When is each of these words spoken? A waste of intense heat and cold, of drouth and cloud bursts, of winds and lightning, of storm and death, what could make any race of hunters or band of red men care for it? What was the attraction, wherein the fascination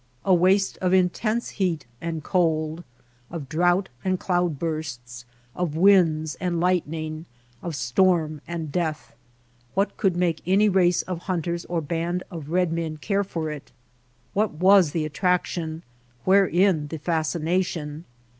A 0.25 0.33
waste 0.33 0.79
of 0.79 0.93
intense 0.95 1.49
heat 1.61 1.85
and 2.01 2.23
cold, 2.23 2.83
of 3.29 3.47
drouth 3.47 3.85
and 4.03 4.19
cloud 4.19 4.57
bursts, 4.57 5.25
of 5.55 5.75
winds 5.75 6.33
and 6.41 6.59
lightning, 6.59 7.27
of 7.61 7.75
storm 7.75 8.41
and 8.47 8.71
death, 8.71 9.13
what 9.75 9.95
could 9.97 10.15
make 10.17 10.41
any 10.47 10.69
race 10.69 11.03
of 11.03 11.19
hunters 11.29 11.65
or 11.65 11.81
band 11.81 12.23
of 12.31 12.49
red 12.49 12.73
men 12.73 12.97
care 12.97 13.23
for 13.23 13.51
it? 13.51 13.71
What 14.33 14.53
was 14.55 14.89
the 14.89 15.05
attraction, 15.05 15.83
wherein 16.25 16.87
the 16.87 16.97
fascination 16.97 18.05